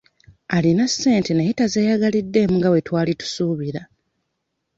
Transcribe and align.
Alina 0.55 0.85
ssente 0.89 1.31
naye 1.35 1.53
tazeeyagaliddeemu 1.59 2.53
nga 2.57 2.69
bwe 2.71 2.85
twali 2.87 3.13
tusuubira. 3.19 3.81